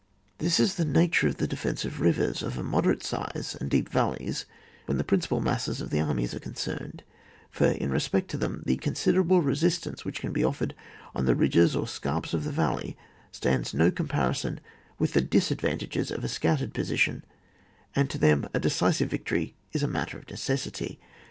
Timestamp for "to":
8.31-8.37, 18.09-18.17